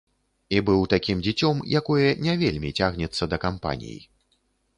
[0.55, 3.97] І быў такім дзіцём, якое не вельмі цягнецца да кампаній.